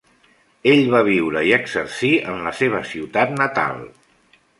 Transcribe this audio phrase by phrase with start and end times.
[0.69, 3.85] Ell va viure i exercir en la seva ciutat natal.